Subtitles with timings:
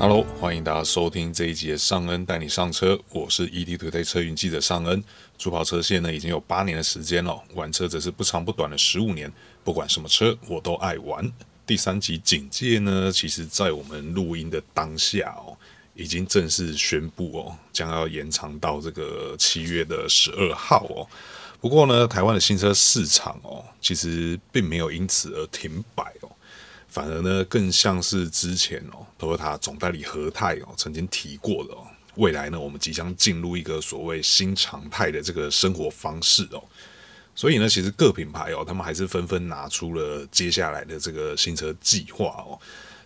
[0.00, 5.04] Hello，欢迎大家收听这一集尚恩带你上车，我是 ETtoday 车云记者尚恩。
[5.36, 9.30] 主跑车线呢已经有八年的时间了，玩车则是不长不短的十五年，
[9.62, 11.30] 不管什么车我都爱玩。
[11.66, 15.54] 第三集警戒呢，其实在我们录音的当下哦，
[15.94, 21.06] 已经正式宣布哦，将要延长到这个七月的十二号哦。
[21.60, 26.30] 不过呢，台湾的新车市场哦，其实并没有因此而停摆哦。
[26.90, 31.86] 反而呢，更像是之前哦，Toyota 总代理何泰哦曾经提过的哦，
[32.16, 36.62] 未来呢，我们即将进入一个所谓新常态的这个生活方式哦。
[37.36, 42.58] 所以呢，其实各品牌哦，他们还是纷纷拿出了接下来的这个新车计划哦。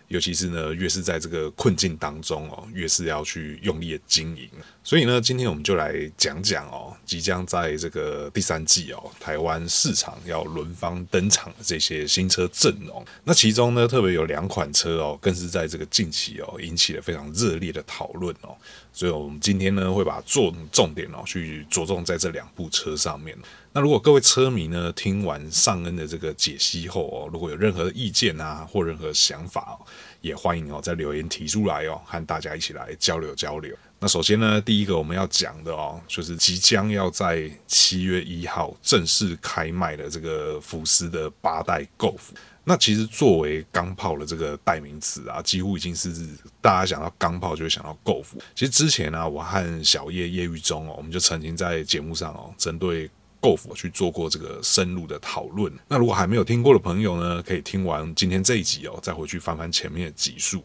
[0.07, 4.47] 尤其是呢，越是在这个困境当中哦，越是要去用力的经营。
[4.83, 13.03] 所以呢，今天我们就来讲讲哦，即将在这个第三季哦，台湾市场要轮番登场的这些新车阵容。
[13.23, 18.55] 那其中呢，特别有两款车哦，更是在这个近期哦，引起了非常热烈的讨论哦。
[18.93, 23.35] 所以我们今天呢，会把重重点哦，去着重在这两部车上面。
[23.77, 29.85] 那如果各位车迷呢，听完尚恩的这个解析后哦，如果有任何的意见啊，或任何想法哦，
[30.21, 33.75] 也欢迎哦在留言提出来哦，和大家一起来交流交流。
[33.99, 42.29] 那首先呢，第一个我们要讲的哦，就是即将要在七月一号正式开卖的这个福斯的八代 Golf。
[42.63, 46.13] 那其实作为钢炮的这个代名词啊，几乎已经是
[46.61, 48.27] 大家想到钢炮就会想到 Golf。
[48.55, 53.11] 其实之前呢，我和小叶叶玉忠哦，我们就曾经在节目上哦，针对
[53.45, 55.71] 够去做过这个深入的讨论。
[55.87, 60.63] 那如果还没有听过的朋友呢，可以听完今天这一集哦，再回去翻翻前面的集数。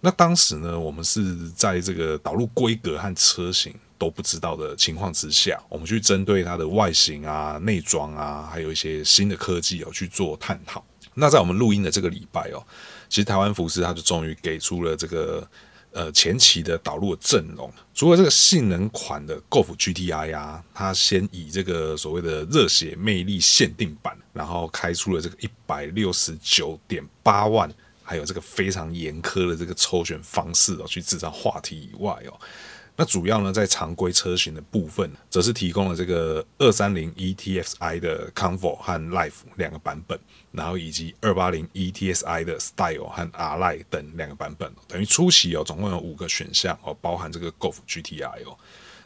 [0.00, 10.84] 那当时呢，我们是在这个导入规格和车型都不知道的情况之下，我们去针对它的外形啊、内装啊，还有一些新的科技哦去做探讨。
[11.14, 12.62] 那在我们录音的这个礼拜哦，
[13.08, 15.48] 其实台湾福斯它就终于给出了这个。
[15.92, 27.70] 呃，前期的导入的阵容，除了这个性能款的 Golf GTI 啊，它先以这个所谓的热血魅力限定版，然后开出了这个一百六十九点八万，
[28.02, 32.40] 还有这个非常严苛的这个抽选方式哦，去制造话题以外哦。
[32.94, 40.18] 那主要呢，在常规车型的部分，则是提供了这个二三零 e t s i 的 Comfort 和 Life 两个版本，
[40.50, 48.56] 然后以及二八零 eTSI 的 Style 和 R-Line 等两个版本，等于初期哦，总共有五个选项哦，包含这个 Golf GTI 哦。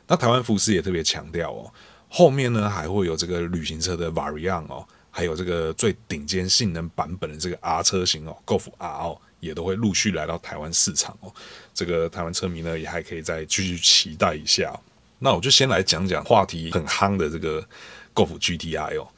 [0.09, 1.73] 那台湾福斯也特别强调哦，
[2.09, 9.21] 后面呢还会有这个旅行车的 Variant 哦，还有这个最顶尖性能版本的这个 R 车型哦，Golf R 哦。
[9.47, 11.33] 也都会陆续来到台湾市场哦，
[11.73, 14.79] 这个台湾车迷呢也还可以再继续期待一下。
[15.19, 17.67] 那我就先来讲讲话题很夯的这个
[18.15, 19.09] Golf GTI 哦。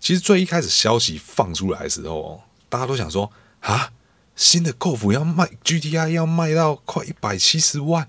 [0.00, 3.92] 其实最一开始消息放出来的时候哦，大家都想说啊，
[4.34, 8.08] 新的 Golf 要卖 GTI 要卖到快一百七十万，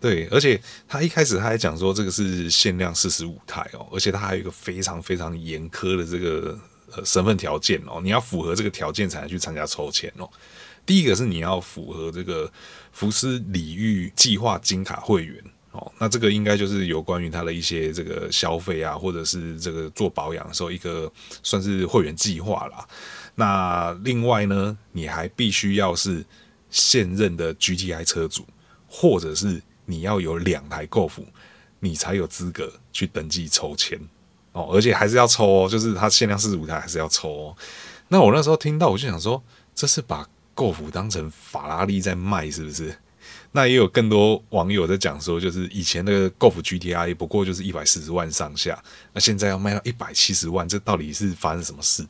[0.00, 6.58] 对，而且他一开始他还讲说这个是限量四十五台哦，而且他还有一个非常非常严苛的这个
[6.92, 10.28] 呃身份条件哦，你要符合这个条件才能去参加抽签哦。
[10.84, 12.50] 第一个是你要符合这个
[12.92, 15.42] 福斯礼遇计划金卡会员
[15.72, 22.86] 哦，那这个应该就是有关于他的一些这个消费啊，或者是这个做保养的时候一个算是会员计划啦。
[23.34, 26.24] 那另外呢，你还必须要是
[26.70, 28.46] 现任的 GTI 车主，
[28.86, 31.24] 或者是你要有两台 GoF，
[31.80, 34.00] 你才有资格去登记抽签
[34.56, 37.56] 哦，而且还是要抽哦，就是它限量四十五台还是要抽哦。
[38.08, 39.42] 那我那时候听到我就想说，
[39.74, 42.96] 这是把 Golf 当成法拉利在卖，是不是？
[43.52, 52.06] 那也有更多网友在讲说，就是以前那个 Golf GTI 不过就是一百四十万上下，那现在要卖到一百七十万，这到底是发生什么事？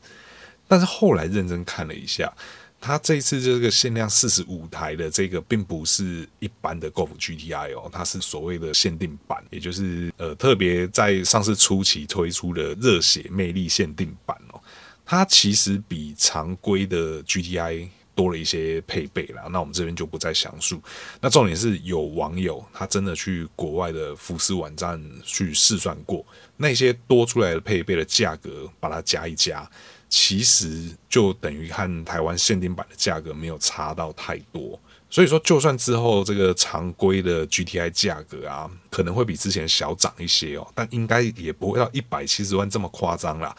[0.67, 2.31] 但是后来认真看了一下，
[2.79, 14.61] 它这一次这个限量四十五台的这个，并不是一般的 Golf GTI 哦，它是所谓的限定版，也就是呃特别在上市初期推出的热血魅力限定版哦。
[15.05, 20.81] 它其实比常规的 GTI 多了一些配备啦，那我们这边就不再详述。
[21.21, 26.25] 那重点是有网友他真的去国外的福斯网站去试算过，
[26.57, 29.69] 那些多出来的配备的价格，把它加一加，
[30.09, 34.79] 其实就等于和台湾限定版的价格没有差到太多。
[35.09, 43.55] 所以说，就算之后这个常规的 GTI 价格啊，可能会比之前小涨一些哦，但应该也不会到一百七十万这么夸张啦。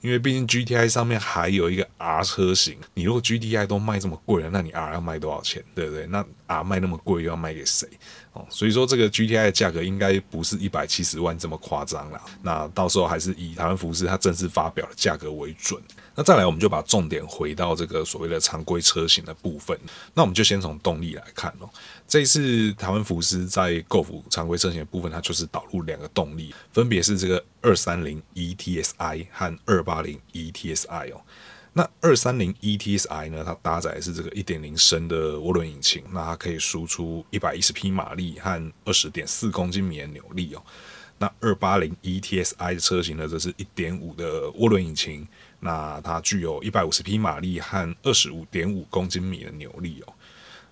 [0.00, 5.62] 因为毕竟 GTI 上面还有一个 R 车型，你如果 GTI 都卖这么贵了，那你 R 要卖多少钱？
[5.74, 6.06] 对不对？
[6.06, 7.88] 那 R 卖那么贵，又要卖给谁？
[8.32, 12.20] 哦，所以说这个 GTI 的价格应该不是一百七十万这么夸张啦。
[12.42, 15.78] 那到时候还是以台湾福斯它正式发表的价格为准。
[16.14, 19.78] 那再来，我们就把重点回到这个所谓的常规车型的部分。
[20.14, 21.68] 那我们就先从动力来看哦。
[22.08, 31.20] 这一次台湾福斯在 Golf 常规车型的部分，它就是导入两个动力，分别是这个二三零 ETSI 和二八零 ETSI 哦。
[31.74, 40.62] 那二三零 ETSI 呢，它搭载的是这个一点零升的涡轮引擎，那它可以输出一百一十匹马力和二十点四公斤米的扭力哦。
[41.18, 45.26] 那二八零 ETSI 的车型呢，则是一点五的涡轮引擎，
[45.60, 50.12] 那它具有一百五十匹马力和二十五点五公斤米的扭力哦。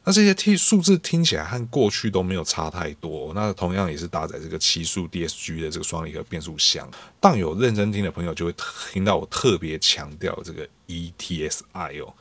[0.03, 6.91] 那这些 T 数字听起来和过去都没有差太多，那同样也是搭载这个七速 DSG 的这个双离合变速箱。
[7.21, 8.55] 但有认真听的朋友就会
[8.91, 12.13] 听到我特别强调这个 ETSI 哦。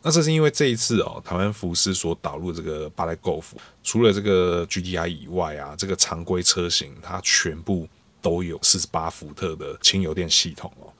[0.00, 3.44] 那这是因为这一次哦，台湾福斯所导入这个八代 Golf，
[3.82, 7.86] 除了这个 GTI 以外啊，这个常规车型它全部
[8.22, 10.90] 都有四十八伏特的轻油电系统哦。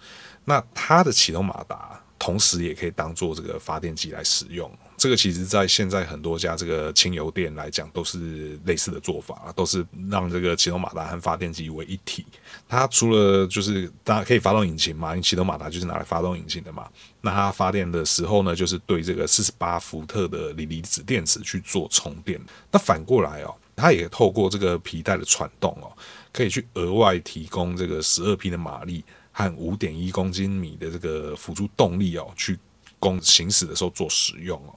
[0.45, 4.70] 那它的启动马达同时也可以当做这个发电机来使用。
[4.97, 12.26] 这个其实，在现在很多家这个轻油电来讲，都是类似的做法，都是让这个启动马达和发电机为一体。
[12.69, 16.88] 它除了就是大家可以发动引擎嘛，因为启动马达就是拿来发动引擎的嘛。
[17.20, 22.41] 那它发电的时候呢，就是对这个四十八伏特的锂离子电池去做充电。
[22.73, 25.93] 那反过来哦，它也透过这个皮带的传动哦，
[26.32, 29.05] 可以去额外提供这个十二匹的马力
[29.38, 32.58] 和五点一公斤米的这个辅助动力哦，去。
[33.00, 34.75] 供行驶的时候做使用哦，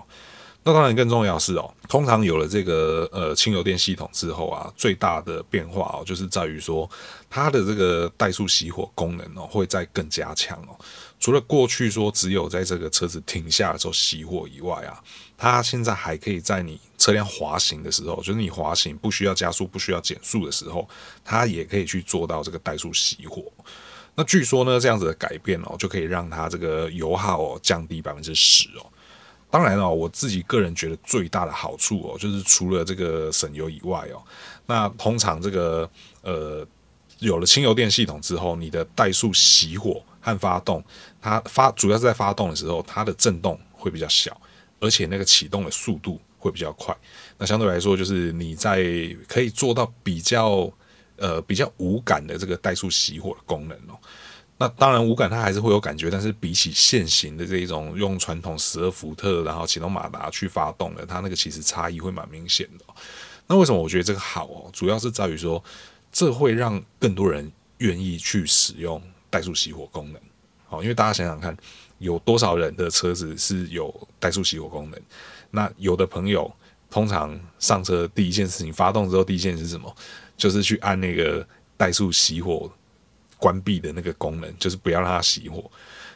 [0.63, 6.87] 那当然更重要是哦，通常有了这个呃轻油电系统之后啊，最大的变化哦，就是在于说
[7.31, 10.77] 它的这个怠速熄火功能哦，会再更加强哦。
[11.19, 15.01] 除了过去说只有在这个车子停下的时候熄火以外啊，
[15.35, 20.87] 它现在还可以在你车辆滑行的时候，就是你滑行不需要加速、不需要减速的时候，
[21.25, 23.51] 它也可以去做到这个怠速熄火。
[24.13, 28.85] 那据说呢，这样子的改变哦，就可以让它这个油耗降低百分之十哦。
[29.49, 34.21] 当然哦，我自己个人觉得最大的好处哦，就是除了这个省油以外哦，
[34.65, 35.89] 那通常这个
[36.23, 36.65] 呃
[37.19, 40.83] 有了轻油电系统之后，你的怠速熄火和发动，
[41.21, 44.35] 它发主要是在发动的时候，它的震动会比较小，
[44.81, 46.95] 而且那个启动的速度会比较快。
[47.37, 48.83] 那相对来说，就是你在
[49.27, 50.69] 可以做到比较。
[51.21, 53.94] 呃，比较无感的这个怠速熄火的功能哦，
[54.57, 62.85] 那当然无感它还是会有感觉，但是比起现行的这一种用传统十二伏特然后启动马达去发动的，它那个其实差异会蛮明显的。
[63.45, 64.69] 那为什么我觉得这个好哦？
[64.73, 65.63] 主要是在于说，
[66.12, 70.19] 这会让更多人愿意去使用怠速熄火功能。
[70.67, 71.56] 好，因为大家想想看，
[72.00, 75.00] 有多少人的车子是有怠速熄火功能？
[75.51, 76.51] 那有的朋友
[76.89, 79.94] 通常上车第一件事情，发动之后第一件是什么？
[80.41, 81.47] 就是去按那个
[81.77, 82.67] 怠速熄火
[83.38, 85.69] 关闭的那个功能，就是不要让它熄火。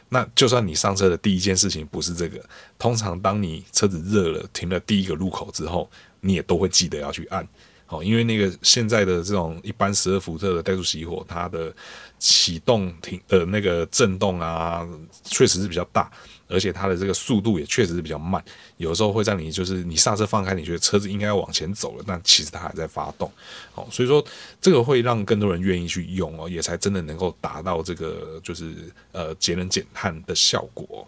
[0.08, 2.44] 那就算你上车的第一件事情不是这个，
[2.76, 5.88] 通常当你车子热了，停了第一个路口之后，
[6.20, 7.46] 你也都会记得要去按。
[7.86, 11.72] 好，因为那个现在的这种一般十二伏特的怠速熄火，它的
[12.18, 14.84] 启动停的那个震动啊，
[15.22, 16.10] 确实是比较大。
[16.48, 18.42] 而且它的这个速度也确实是比较慢，
[18.76, 23.30] 有时候会让你就是你刹车放开，你觉得车子应该要往前走了，但其实它还在发动，
[23.74, 24.24] 哦，所以说
[24.60, 28.74] 这个会让更多人愿意去用哦，也才真的能够达到这个就是
[29.12, 31.06] 呃节能减碳的效果。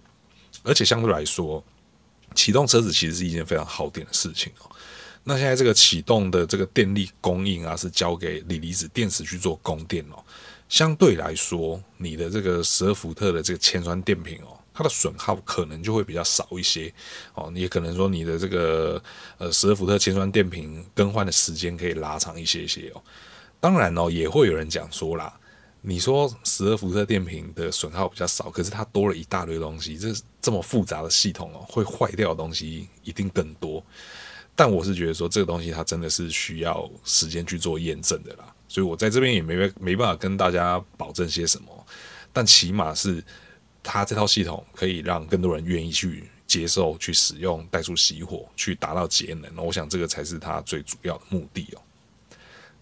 [0.65, 1.63] 而且相对来说，
[2.35, 4.71] 启动车子其实是一件非常耗电的事情哦。
[5.23, 10.23] 那现在这个启动的这个电力供应啊，是交给锂离子电池去做供电哦。
[10.69, 14.58] 相对来说，你的这个十二伏特的这个铅酸电瓶哦。
[14.79, 16.95] 它的损耗可能就会比较少一些
[17.35, 19.03] 哦，你也可能说你的这个
[19.37, 23.03] 呃十二伏特铅酸电瓶更换的时间可以拉长一些些哦。
[23.59, 25.37] 当然哦，也会有人讲说啦，
[25.81, 33.85] 你说十二伏特电瓶的损耗比较少，可是它多了一大堆东西，这这么复杂的系统哦，会坏掉的东西一定更多。
[34.55, 41.87] 但我是觉得说这个东西它真的是需要时间去做验证的啦，所以我在这边也没没办法跟大家保证些什么，
[42.33, 43.25] 但起码是。
[43.91, 49.65] 它这套系统可以让更多人愿意去接受、去使用怠速熄火，去达到节能。
[49.65, 51.81] 我想这个才是它最主要的目的哦。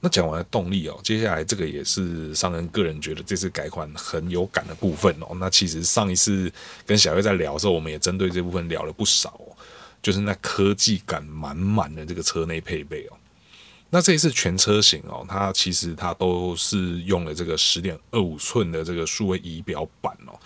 [0.01, 5.29] 那讲完了动力哦，接下来这个也是商人个人觉得这次改款很有感的部分哦。
[5.39, 6.53] 那其实上一次
[6.85, 9.41] 跟小月在聊的时候，我们也针对这部分聊了不少，
[10.03, 13.17] 就是那科技感满满的这个车内配备哦。
[13.91, 20.39] 那这一次全车型哦，它其实它都是用了这个十点二五寸的这个数位仪表板哦。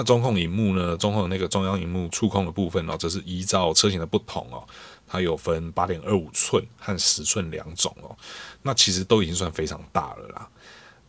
[0.00, 0.96] 那中控荧幕呢？
[0.96, 4.66] 中控那个中央荧幕触控的部分哦，则是依照车型的不同哦，
[5.06, 8.16] 它有分八点二五寸和十寸两种哦，
[8.62, 10.48] 那其实都已经算非常大了啦。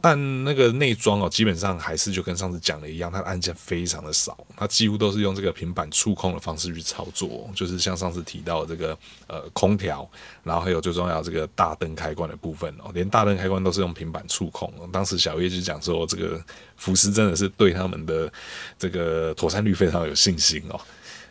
[0.01, 10.09] 但那个内装哦，基本上还是就跟上次讲的一样，它的按键非常的少，它几乎都是用这个平板触控的方式去操作，就是像上次提到的这个呃空调，
[10.43, 14.73] 然后还有最重要这个大灯开关的部分哦，连大灯开关都是用平板触控。
[14.91, 16.43] 当时小叶就讲说，这个
[16.77, 18.31] 福斯真的是对他们的
[18.79, 20.81] 这个妥善率非常有信心哦。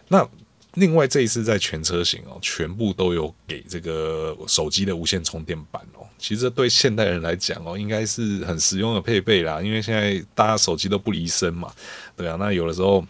[0.09, 0.27] 那
[0.75, 6.00] 另外这一次在全车型哦，全部都有给这个手机的无线充电板哦。
[6.21, 9.61] 其实对现代人来讲哦，应该是很实用的配备啦。
[9.61, 11.73] 因为现在大家手机都不离身嘛，
[12.17, 12.37] 对啊。
[12.39, 13.05] 那有的时候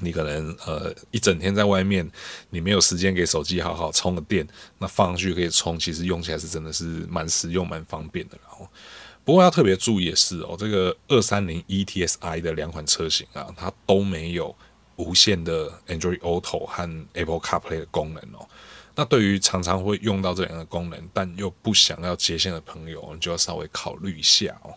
[0.00, 2.10] 你可能呃一整天在外面，
[2.50, 4.46] 你没有时间给手机好好充个电，
[4.78, 8.36] 那放上去可以充，其实用起来是真的是蛮实用、蛮方便的。
[8.42, 8.68] 然后
[9.24, 14.54] 不过要特别注意的是哦，这个二三零 ETSI 的两款车型啊，它都没有。
[14.96, 18.46] 无线的 Android Auto 和 Apple CarPlay 的功能哦，
[18.94, 24.74] 那对于常常会用到这两个功能，但又不想要接线的朋友，你就要稍微考虑一下哦。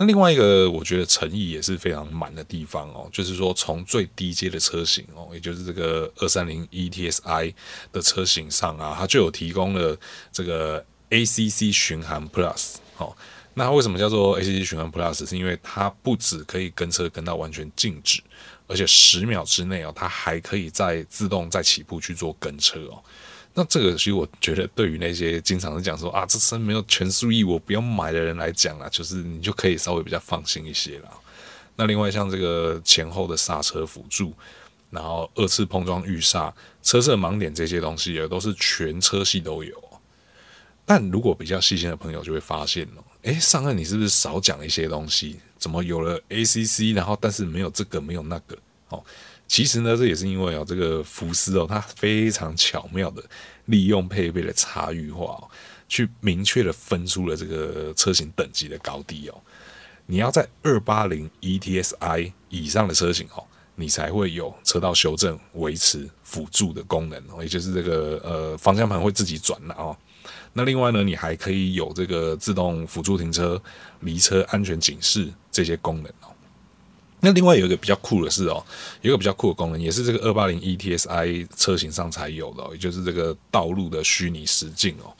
[0.00, 7.52] 那另外一个，我觉得诚意也是非常满的地方哦，就是说从最低阶的车型哦，也就是这个二三零 ETSI
[7.92, 9.98] 的车型上啊，它就有提供了
[10.30, 13.16] 这个 ACC 巡航 Plus 哦。
[13.54, 15.28] 那它为什么叫做 ACC 巡航 Plus？
[15.28, 18.22] 是因为它不止可以跟车跟到完全静止。
[18.68, 23.02] 而且十秒之内哦，它还可以再自动再起步去做跟车哦。
[23.54, 31.10] 那这个其实我觉得，对于那些经常是讲说啊，这车没有全速域，我不要买的人来讲啊，就是你就可以稍微比较放心一些了。
[31.74, 34.32] 那另外像这个前后的刹车辅助，
[34.90, 39.87] 然后二次碰撞预刹、车色盲点这些东西也都是全车系都有。
[40.88, 45.38] 但如果比较细心的朋友就会发现哦，诶，上岸你是不是少讲一些东西？
[45.58, 48.56] 怎么有了 ACC，然后但是没有这个没有那个
[48.88, 49.04] 哦？
[49.46, 53.22] 其实呢，这也是因为哦，这个福斯哦，它非常巧妙的
[53.66, 55.50] 利用配备的差异化哦，
[55.90, 59.38] 去明确的分出了这个车型等级的高低哦。
[60.06, 69.94] 你要在二八零 ETSI 以上的车型哦，你才会有车道修正、维持、辅助的功能哦，也就是这个呃方向盘会自己转了哦。
[70.52, 73.60] 那另外呢，你还可以有这个自动辅助停车、
[74.00, 76.32] 离车安全警示这些功能哦。
[77.20, 78.64] 那另外有一个比较酷的是哦，
[79.02, 85.12] 有一个比较酷的功能，也是这个二八零 ETSI 车型上才有的，也就是这个道路的虚拟实境哦。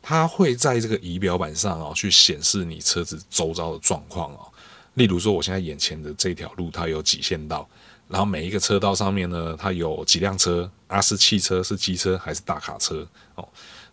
[0.00, 4.40] 它会在这个仪表板上哦，去显示你车子周遭的状况哦。
[4.94, 7.68] 例如说，我现在眼前的这条路，它有几线道，
[8.08, 13.46] 然后每一个车道上面呢，它有几辆车，啊，是汽车、是机车还是大卡车哦。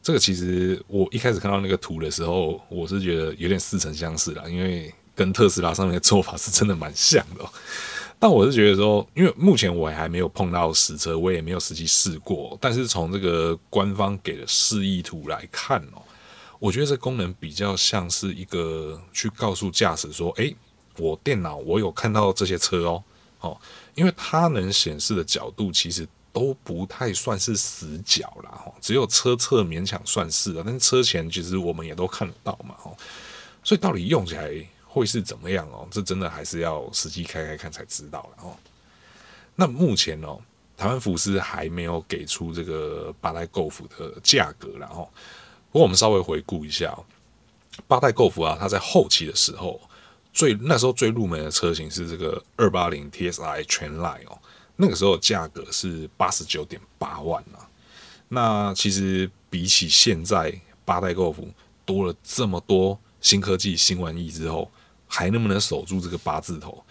[0.04, 7.46] 这个其实我一开始看到那个图的时候，我是觉得有点似曾相识啦，因为跟特斯拉上面的做法是真的蛮像的。
[8.18, 12.58] 但我是觉得说，因为目前我还没有碰到实车，我也没有实际试过。
[12.60, 16.02] 但是从这个官方给的示意图来看哦，
[16.58, 20.56] 我觉得这功能比较像是一个去告诉驾驶说：“诶，
[20.98, 23.04] 我电脑我有看到这些车哦，
[23.42, 23.58] 哦，
[23.94, 32.76] 因为它能显示的角度其实。”都不太算是死角啦，只有车侧勉强算是啊，但是车前其实我们也都看得到嘛，
[33.64, 34.52] 所以到底用起来
[34.86, 35.88] 会是怎么样哦？
[35.92, 38.56] 这真的还是要实际开开看才知道了哦。
[39.56, 40.40] 那目前哦，
[40.78, 45.08] 台湾福斯还没有给出这个八代 GoF 的价格了哦。
[45.72, 47.04] 不过我们稍微回顾一下哦，
[47.88, 49.80] 八代 GoF 啊，它在后期的时候
[50.32, 54.40] 最那时候最入门的车型是这个二八零 TSI 全 Line 哦。
[54.82, 57.70] 那个时候价格是八十九点八万啊，
[58.30, 60.52] 那其实比起现在
[60.84, 61.36] 八代 Golf
[61.86, 64.72] 多了这么多新科技、新玩意之后，
[65.08, 66.84] 还能不能守住这个八字头？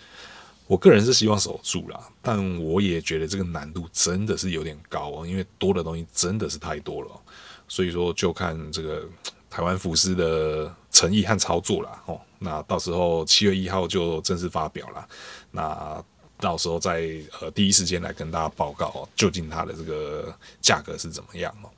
[0.68, 7.20] 我个人是希望守住啦，但我也觉得这个难度真的是有点高哦，因为多的东西真的是太多了，
[7.66, 9.04] 所以说就看这个
[9.50, 12.00] 台湾福斯的诚意和操作啦。
[12.06, 12.20] 哦。
[12.38, 15.08] 那到时候七月一号就正式发表了，
[15.50, 16.04] 那。
[16.40, 21.70] 到时候再呃第一时间来跟大家报告哦究竟它的这个价格是怎么样哦。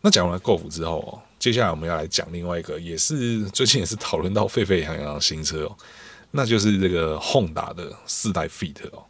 [0.00, 5.76] 那讲完了 Golf 之后哦，接下来我们要来讲另外一个，也是最近也是讨论到沸沸扬扬的新车哦，
[6.30, 9.02] 那就是这个 Honda 的四代 Fit 哦。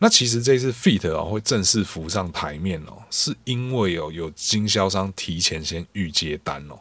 [0.00, 6.78] 那其实这次 Fit 哦会正式浮上台面哦，是因为哦有经销商提前先预接单哦。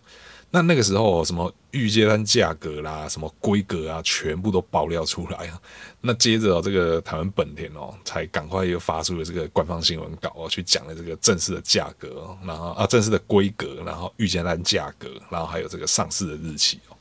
[0.50, 5.62] 那那个时候，什么预接单价格啦，什么规格啊，全部都爆料出来啊。
[6.00, 16.96] 那接着，这个台湾本田哦，才赶快又发出了这个官方新闻稿哦，去讲了这个正式的价格，然后啊，正式的规格，然后预接单价格，然后还有这个上市的日期哦。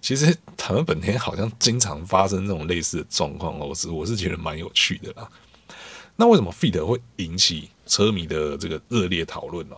[0.00, 5.28] 其实台湾本田好像经常发生这种类似的状况哦，是我是觉得蛮有趣的啦。
[6.16, 9.76] 那为什么 Fit 会引起车迷的这个热烈讨论呢？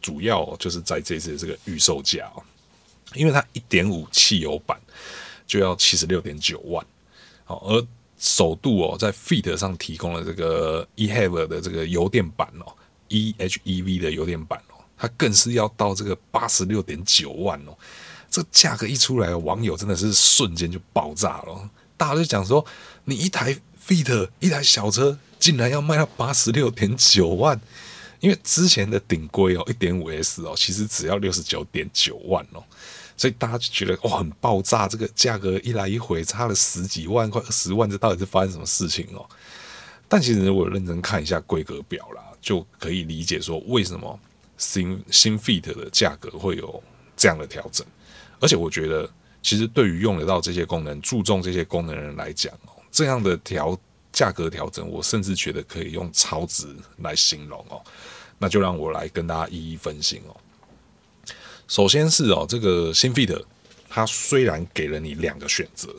[0.00, 2.42] 主要就是在这次的这个预售价哦，
[3.14, 4.78] 因为它一点五汽油版
[5.46, 6.84] 就要七十六点九万，
[7.44, 7.86] 好，而
[8.18, 12.72] 首度哦在 Fit 上提供了这个 e:HEV 的这个油电版哦
[13.08, 17.76] ，e:HEV 的油电版哦，它更是要到这个八十六点九万哦，
[18.30, 22.64] 这价格一出来，网友真的是瞬间就爆炸了，大家就讲说，
[23.04, 27.60] 你一台 Fit 一台小车竟然要卖到八十六点九万。
[28.20, 32.62] 因为之前的顶规哦，一点五 S 哦，其实只要六十九点九万哦，
[33.16, 39.24] 所以大家就觉得哇，很爆炸，这个价格一来一回差了十几万，快二十万，这到底是发生什么事情哦？
[40.08, 44.18] 但其实如果认真看一下规格表啦，就可以理解说为什么
[44.56, 46.82] 新新 Fit 的价格会有
[47.16, 47.86] 这样的调整。
[48.40, 49.08] 而且我觉得，
[49.42, 53.78] 其实对于用得到这些功能、注重这些功能的人来讲哦，这样的调。
[54.18, 56.66] 价格调整，我甚至觉得可以用超值
[57.04, 57.80] 来形容哦。
[58.36, 60.36] 那就让我来跟大家一一分析哦。
[61.68, 63.40] 首先是哦，这个新 Fit
[63.88, 65.94] 它虽然给了你两个选择，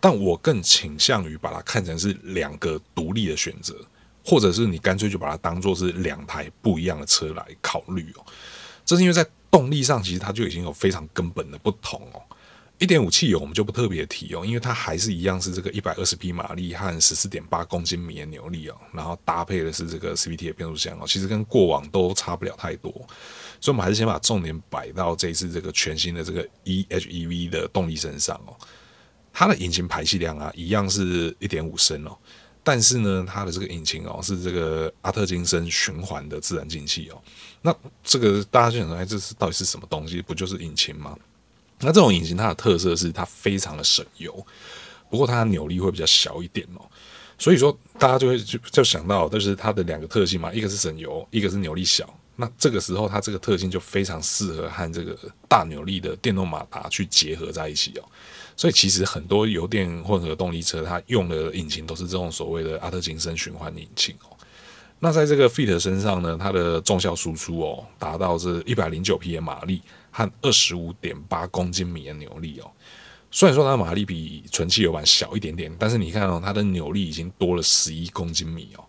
[0.00, 3.76] 但我更倾向于把它看成是两个独立的选择，
[4.24, 8.24] 或者是你干脆就把它当做是两台不一样的车来考虑哦。
[8.86, 12.22] 这是因为在动力上，其实它就已经有非常根本的不同哦。
[12.80, 22.90] 一点五汽油我们就不特别提哦，因为它还是一样是这个一百二十匹马力和十四点八公斤米的扭力哦，然后搭配的是这个 CVT 的变速箱哦，其实跟过往都差不了太多，
[23.60, 28.56] 所以我们还是先把重点摆到这一次这个全新的这个 e:HEV 的动力身上哦。
[29.30, 32.16] 它的引擎排气量啊，一样是一点五升哦，
[32.64, 37.22] 但是呢，它的这个引擎哦是这个阿特金森循环的自然进气哦。
[37.60, 40.22] 那这个大家就想说，哎，这是到底是什么东西？
[40.22, 41.14] 不就是引擎吗？
[41.80, 44.46] 那这种引擎它的特色是它非常的省油，
[45.08, 46.84] 不过它的扭力会比较小一点哦，
[47.38, 52.12] 所以说大家就会就就想到，就是它的两个特性嘛，一个是省油，一个是扭力小。
[52.36, 55.16] 那这个时候它这个特性就非常适合和这个
[55.48, 58.04] 大扭力的电动马达去结合在一起哦。
[58.56, 64.36] 所以其实很多油电混合动力车它用的引擎都是这种所谓的阿特金森循环引擎哦。
[64.98, 69.82] 那在这个 Fit 身上呢，它的重效输出哦达到这一百零九匹的马力。
[70.10, 72.70] 和二十五点八公斤米的扭力哦，
[73.30, 78.84] 虽然说它的马力比纯汽油版小一点点，但是你看哦，它的扭力已经多了十一公斤米哦，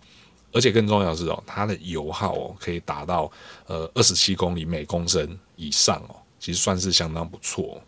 [0.51, 3.31] 而且更重要的是哦，它的油耗哦可以达到
[3.67, 7.81] 呃二十七公里每公升以上哦，其实算是相当不错。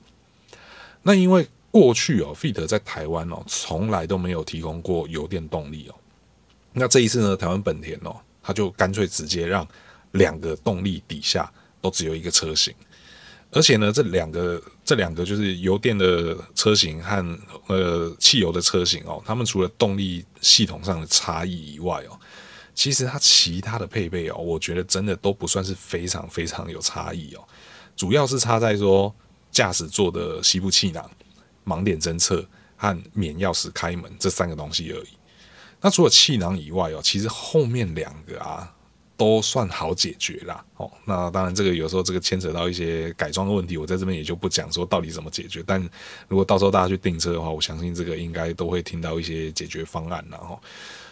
[1.01, 5.95] 那因为过去哦，Fit 在台湾哦从来都没有提供过油电动力哦，
[6.71, 9.67] 那这一次呢，台湾本田哦，它就干脆直接让
[10.11, 12.73] 两个动力底下都只有一个车型。
[13.53, 22.19] 而且呢，这两个这两个就是油电的车型和呃汽油的车型哦，他们除了动力系统上的差异以外哦，
[22.73, 27.43] 其实它其他的配备哦，我觉得真的都不算是非常非常有差异哦。
[27.95, 29.13] 主要是差在说
[29.51, 31.07] 驾驶座的西部气囊、
[31.63, 32.43] 盲点侦测
[32.75, 35.09] 和免钥匙开门这三个东西而已。
[35.79, 38.73] 那除了气囊以外哦，其实后面两个啊。
[39.23, 45.63] 都算好解决啦，哦，那当然这个有时候这个牵扯到一些改装的问题，我在这边也就不讲说到底怎么解决。
[45.65, 45.81] 但
[46.27, 50.59] 如果到时候大家去订车的话，我相信这个应该都会听到一些解决方案了哈。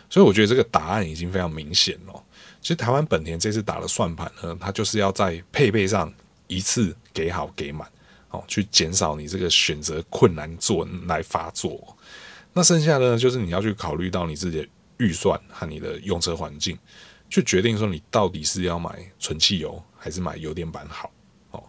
[0.09, 2.23] 所以我觉得这个答案已经非常明显了。
[2.59, 6.13] 其实台湾本田这次打的算盘呢，它就是要在配备上
[6.47, 7.87] 一次给好给满，
[8.31, 11.95] 哦，去减少你这个选择困难做来发作。
[12.51, 16.77] 那剩下的就是你要去考虑到你自己的预算和你的用车环境。
[17.31, 21.09] 去决定说你到底是要买纯汽油还是买油电版好
[21.51, 21.63] 哦。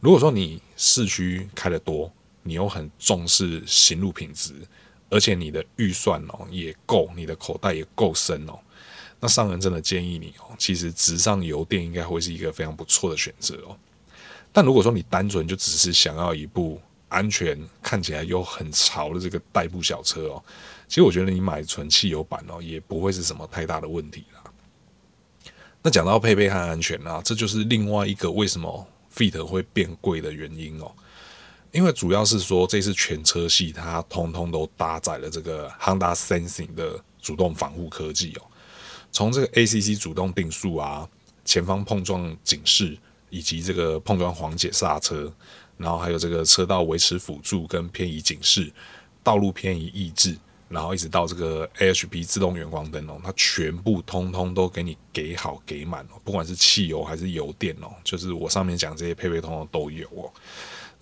[0.00, 2.10] 如果说你市区开得多，
[2.42, 4.54] 你又很重视行路品质，
[5.10, 8.58] 而且你的预算哦也够，你的口袋也够深哦，
[9.20, 13.76] 那上人真的建议你哦，其实直上油电应该会是一个非常不错的选择哦。
[14.50, 20.42] 但如果说你单纯就只是想要一部安全、看起来又很潮的这个代步小车哦，
[20.88, 24.41] 其实我觉得你买纯汽油版哦也不会是什么太大的问题啦。
[25.82, 30.92] 那讲到配备和安全啊，这就是另外一个为什么 Fit 会变贵的原因哦。
[31.72, 38.42] 因为主要是说这次全车系它通通都搭载了这个 Honda Sensing 的主动防护科技哦。
[39.10, 41.08] 从这个 ACC 主动定速啊、
[41.44, 42.96] 前方碰撞警示
[43.30, 45.32] 以及这个碰撞缓解刹车，
[45.76, 48.72] 然后还有这个车道维持辅助跟偏移警示、
[49.22, 50.36] 道路偏移抑制。
[50.72, 60.32] 然后一直到这个 AHP 自动远光灯哦，它全部通通都给你给好给满哦，不管是汽油还是油电哦，就是我上面讲这些配备通通都有哦。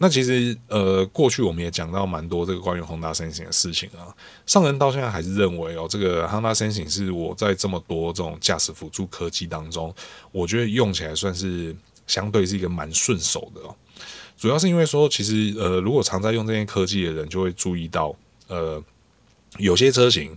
[0.02, 4.08] 那其实呃，过去我们也讲到蛮多这个关于 Honda Sensing 的事情啊。
[4.46, 9.94] 上人到现在还是认为哦，这个 Honda Sensing 是我在这么多这种驾驶辅助科技当中，
[10.32, 13.76] 我觉得用起来算是相对是一个蛮顺手的哦。
[14.38, 18.16] 主要是因为说，其实呃，如果常在用这些科技的人，就会注意到
[18.48, 18.82] 呃，
[19.58, 20.36] 有些车型。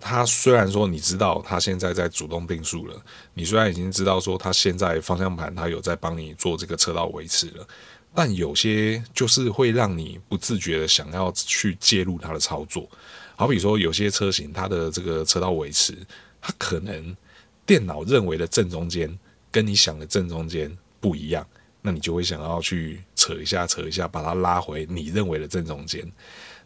[0.00, 7.66] 它虽然说你知道它现在在主动定速了，你虽然已经知道说它现在方向盘它有在帮你做这个车道维持了，
[8.14, 12.86] 但有些就是会让你不自觉的想要去介入它的操作。
[13.34, 15.96] 好比说有些车型它的这个车道维持，
[16.38, 17.16] 它可能
[17.64, 19.18] 电脑认为的正中间
[19.50, 21.46] 跟你想的正中间不一样，
[21.80, 26.06] 那你就会想要去扯一下扯一下，把它拉回你认为的正中间。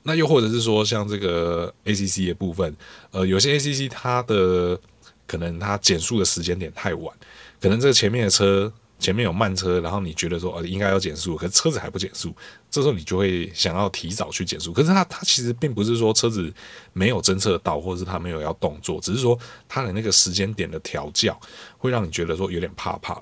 [0.02, 2.74] 那又或者是说，像这个 ACC 的部分，
[3.10, 4.78] 呃，有些 ACC 它的
[5.26, 7.14] 可能它减速的时间点太晚，
[7.60, 12.34] 可能这个前面的车前面有慢车，然后你觉得说呃应该要减速，可是车子还不减速，
[12.70, 14.72] 这时候你就会想要提早去减速。
[14.72, 16.52] 可是它它其实并不是说车子
[16.92, 21.38] 没有侦测到，或者是它没有要动作，只是说它的那个时间点的调教
[21.76, 23.20] 会让你觉得说有点怕怕。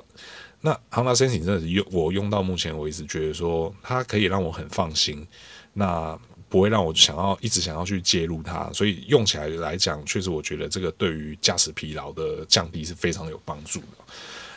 [0.63, 5.27] 那 Honda Sensing 真的是用我用到目前为止，觉得说它可以让我很放心。
[5.75, 13.87] 那不会让我想要一直想要去介入它，所以用起来来讲，确实我觉得这个对于驾驶疲劳的降低是非常有帮助的。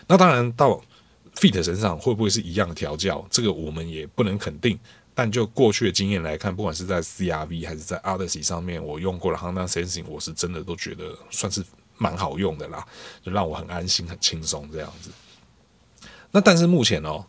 [0.08, 0.80] 那当然到
[1.36, 4.78] Fit 身上会不会是一样调教，这个我们也不能肯定。
[5.16, 11.62] 但就过去的经验来看，不管是在 CRV 还是在 Odyssey 上面，我用过了 Honda Sensing，我是真的都觉得算是
[11.98, 12.86] 蛮好用的啦，
[13.22, 15.10] 就让我很安心、很轻松这样子。
[16.32, 17.26] 那但是目前哦，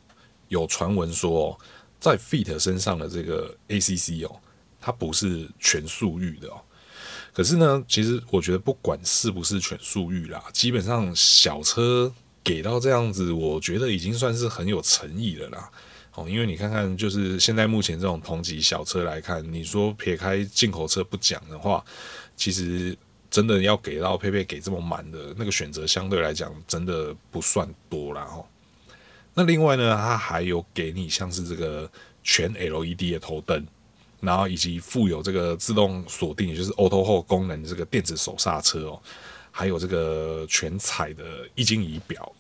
[0.49, 1.59] 有传闻说哦
[1.99, 4.39] 在 Fit 身上的这个 ACC 哦。
[4.81, 6.61] 它不是全速域的哦，
[7.33, 12.13] 可是呢，其实我觉得不管是不是全速域啦，基本上小车
[12.43, 15.71] 给到这样子，我觉得已经算是很有诚意了啦。
[16.15, 21.85] 哦，因为你看看，就是现在目前这种同级小车来看，你说撇开进口车不讲的话，
[22.37, 22.97] 其实
[23.31, 28.23] 真的要给到配备给这么满的那个选择，相对来讲真的不算多啦。
[28.23, 28.45] 哦。
[29.35, 31.89] 那另外呢，它还有给你像是这个
[32.25, 33.65] 全 LED 的头灯。
[34.21, 39.01] 然后以及附有这个自动锁定，也就是 Auto Hold 功能的这个电子手刹车哦，
[39.51, 42.31] 还有这个全彩的液晶仪表，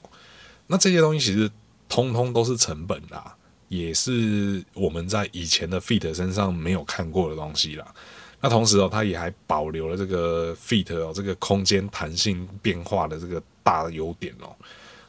[0.67, 1.51] 那这些东西其实
[1.89, 3.35] 通通都是成本啦，
[3.69, 7.95] 也是我们在以前的 Fit 身上没有看过的东西啦。
[8.41, 14.55] 那同时哦，它也还保留了这个 Fit 哦这个空间弹性变化的这个大的优点哦。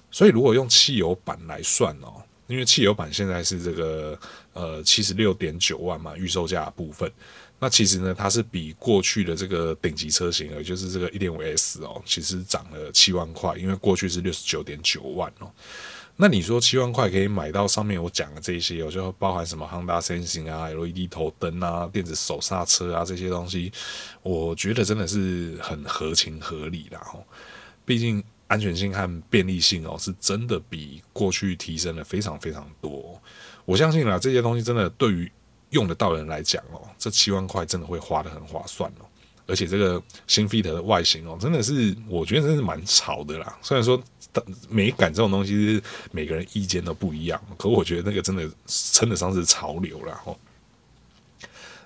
[0.09, 2.20] 所以如果用汽油版来算哦。
[2.51, 4.19] 因为汽油版现在是这个
[4.53, 7.09] 呃七十六点九万嘛，预售价部分，
[7.57, 15.49] 那其实呢，它是比过去的这个顶级车型，也就是这个一点五 S 哦，其实涨了七万块，因为过去是六十九点九万哦。
[16.17, 23.71] 那你说七万块可以买到上面我讲的这些哦，就包含什么 Honda Sensing 啊、LED 头灯啊、电子手刹车啊这些东西，
[24.21, 27.23] 我觉得真的是很合情合理的哦，
[27.85, 28.21] 毕竟。
[28.51, 33.17] 安全性和便利性哦，是真的比过去提升了非常非常多。
[33.63, 35.31] 我相信啦，这些东西真的对于
[35.69, 39.05] 用得到的人来讲哦，这七万块真的会花得很划算哦。
[39.47, 43.57] 而且这个新 Fit 的外形哦，真的是我觉得真是蛮潮的啦。
[43.61, 44.03] 虽然说
[44.67, 50.37] 美感这种东西是每个人意见都不一样，可我觉得那个真的称得上是潮流了哦。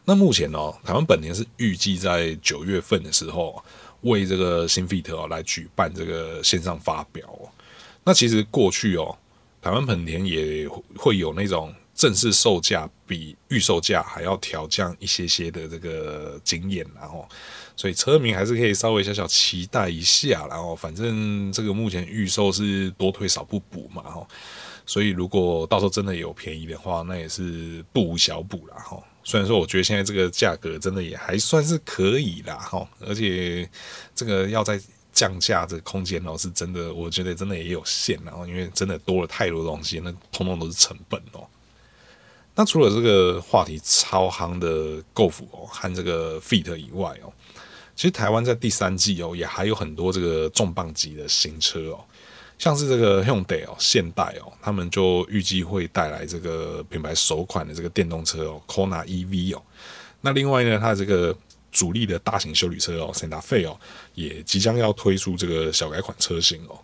[0.04, 3.64] 那目前哦，台湾本田是预计在九月份的时候。
[4.06, 7.50] 为这个新 Fit 哦来举办这个线上发表哦，
[8.04, 9.16] 那其实过去哦，
[9.62, 17.28] 台湾本田也会有那种正式售价比预售价还要调降一些些的这个经验，然后，
[17.76, 24.28] 所以车迷还是可以稍微小小期待一下，然后反正这个目前预售是多退少不补嘛，哈，
[24.86, 29.02] 所以如果到时候真的有便宜的话，那也是不无小补了，哈。
[29.28, 33.68] 虽然说，我觉得现在这个价格真的也还算是可以啦，哈，而且
[34.14, 34.80] 这个要再
[35.12, 41.44] 降价，这空间哦，是真的，我觉得真的也有限，然后因为真的多了太多东西，那通通都是成本哦。
[42.54, 47.34] 那除了这个话题超夯的 Golf 哦和这个 Fit 以外哦，
[47.96, 52.06] 其实台湾在第三季哦也还有很多这个重磅级的新车哦。
[52.58, 59.62] 像是这个 Hyundai 哦，现代哦，他们就预计会带来这个品牌首款的这个电动车哦，Kona EV 哦。
[60.22, 61.36] 那另外呢，它这个
[61.72, 63.78] 主力的大型休旅车哦，Santa Fe 哦，
[64.14, 66.80] 也即将要推出这个小改款车型哦。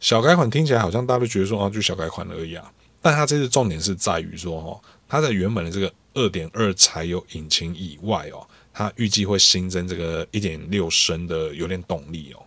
[0.00, 2.72] 小改款听起来好像大家都觉得说啊，就小改款而已啊。
[3.02, 12.42] 但它这次重点是在于说哦，它在原本的这个二点二柴油引擎以外哦，它预计会新增这个一点六升的油电动力哦。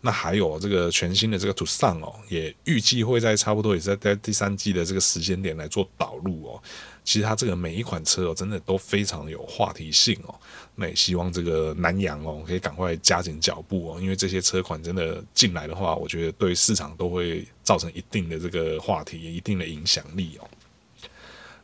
[0.00, 6.62] 那还有这个全新的这个 Tucson 哦，也预计会在差不多也是在在第三季的这个时间点来做导入哦。
[7.04, 10.34] 其实它这个每一款车哦，真的都非常有话题性哦。
[10.74, 20.48] 那也希望这个南阳哦，可以赶快加紧脚步哦，因为这些车款真的进来的话，我觉得对市场都会造成一定的这个话题，一定的影响力哦。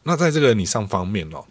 [0.04, 1.44] 那在这个 Nissan 方面哦，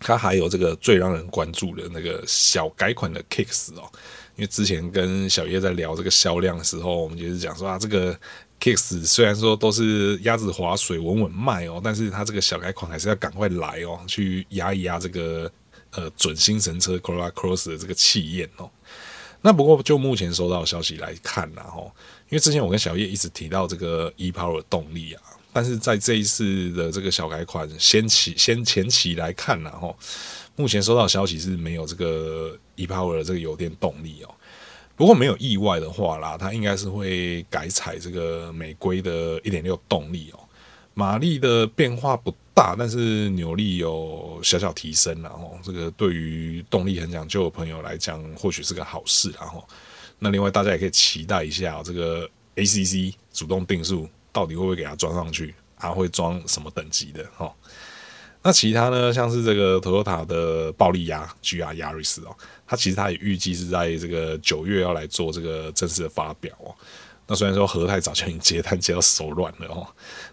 [0.00, 3.90] 它还有这个最让人关注的那个小改款的 Kicks 哦，
[4.36, 8.18] 因为之前跟小叶在聊这个销量的时候，我们就是讲说啊，这个。
[8.60, 15.48] Kicks 虽然说都是鸭子划水稳稳卖哦，但是它这个小改款还是要赶快来哦，去压一压这个
[15.92, 18.68] 呃准新神车 Corolla Cross 的这个气焰哦。
[19.42, 21.92] 那不过就目前收到的消息来看呐，吼，
[22.30, 25.22] 因为之前我跟小叶一直提到这个 ePower 动力啊，
[25.58, 29.96] 但是在这一次的这个小改款先期先前期来看呐，吼，
[30.54, 34.32] 目前收到消息是没有这个 ePower 的这个油电动力哦。
[34.94, 40.38] 不过没有意外的话啦，它应该是会改采这个美规的1.6动力哦，
[40.94, 49.66] 马力的变化不大，但是扭力有小小提升，然后这个对于动力很讲究的朋友来讲，或许是个好事，然后
[50.20, 57.52] 那另外大家也可以期待一下这个 ACC 主动定速到底会不会给它装上去，它会装什么等级的哈？
[58.40, 62.36] 那其他呢，像是这个 Toyota 的暴力鸭 GR Yaris 哦。
[62.64, 66.72] 它其实它也预计是在这个九月要来做这个正式的发表哦。
[67.26, 69.84] 那虽然说和泰早就已经接单接到手软了哦，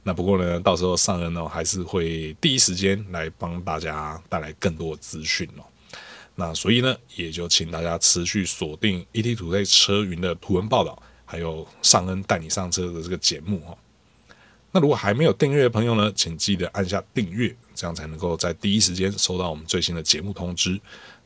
[0.04, 5.66] 那不过呢，到时候尚恩呢还是会第一时间来帮大家带来更多的资讯哦。
[6.36, 13.76] 那所以呢，也就请大家持续锁定 ETtoday 车云的图文报道，还有尚恩带你上车的这个节目哦。
[14.76, 20.78] 那如果还没有订阅的朋友呢，请记得按下订阅，这样才能够在第一时间收到我们最新的节目通知。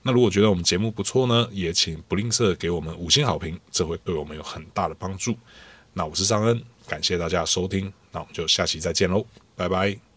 [0.04, 5.36] 那如果觉得我们节目不错呢，也请不吝啬给我们五星好评，这会对我们有很大的帮助。
[5.94, 10.09] 那我是尚恩，感谢大家收听，那我们就下期再见喽，拜拜。